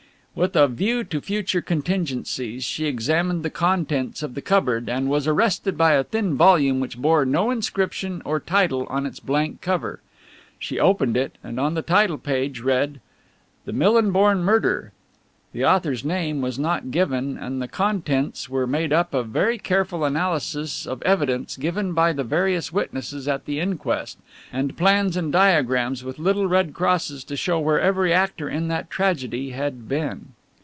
[0.33, 5.27] With a view to future contingencies, she examined the contents of the cupboard and was
[5.27, 9.99] arrested by a thin volume which bore no inscription or title on its blank cover.
[10.57, 13.01] She opened it, and on the title page read:
[13.65, 14.93] "The Millinborn Murder."
[15.53, 20.05] The author's name was not given and the contents were made up of very careful
[20.05, 24.17] analysis of evidence given by the various witnesses at the inquest,
[24.53, 28.89] and plans and diagrams with little red crosses to show where every actor in that
[28.89, 30.27] tragedy had been.